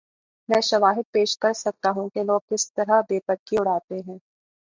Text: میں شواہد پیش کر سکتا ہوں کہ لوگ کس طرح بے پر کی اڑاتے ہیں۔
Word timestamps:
میں 0.49 0.61
شواہد 0.61 1.11
پیش 1.11 1.37
کر 1.37 1.53
سکتا 1.55 1.89
ہوں 1.91 2.09
کہ 2.09 2.23
لوگ 2.23 2.39
کس 2.49 2.71
طرح 2.73 3.01
بے 3.09 3.19
پر 3.25 3.35
کی 3.45 3.57
اڑاتے 3.57 3.99
ہیں۔ 4.07 4.17